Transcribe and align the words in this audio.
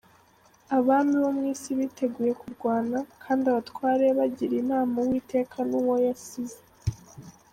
Abami 0.77 1.13
bo 1.23 1.29
mu 1.37 1.43
isi 1.53 1.69
biteguye 1.79 2.31
kurwana, 2.41 2.97
Kandi 3.23 3.43
abatware 3.51 4.05
bagiriye 4.19 4.61
inama 4.63 4.93
Uwiteka 5.03 5.57
n’Uwo 5.69 5.95
yasīze 6.07 6.61